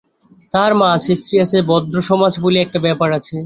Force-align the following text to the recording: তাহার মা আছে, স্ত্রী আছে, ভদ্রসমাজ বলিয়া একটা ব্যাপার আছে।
তাহার 0.51 0.73
মা 0.75 0.87
আছে, 0.93 1.11
স্ত্রী 1.15 1.35
আছে, 1.39 1.57
ভদ্রসমাজ 1.61 2.33
বলিয়া 2.41 2.63
একটা 2.63 2.79
ব্যাপার 2.79 3.09
আছে। 3.13 3.35